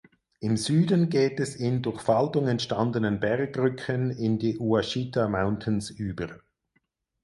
[0.39, 6.39] Im Süden geht es in durch Faltung entstandenen Bergrücken in die Ouachita Mountains über.